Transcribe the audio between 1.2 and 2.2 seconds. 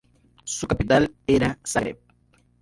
era Zagreb.